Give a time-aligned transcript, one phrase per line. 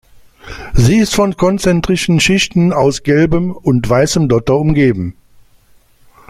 [0.73, 5.15] Sie ist von konzentrischen Schichten aus gelbem und weißem Dotter umgeben.